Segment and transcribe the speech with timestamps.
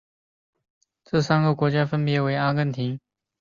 [1.05, 2.99] 这三个国家分别为阿根廷。